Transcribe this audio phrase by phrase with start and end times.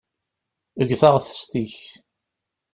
[0.81, 1.75] Eg taɣtest-ik.